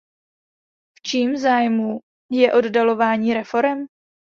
[0.97, 1.99] V čím zájmu
[2.31, 3.87] je oddalování reforem?